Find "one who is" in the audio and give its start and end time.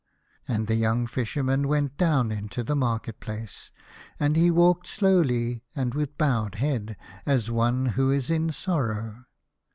7.51-8.31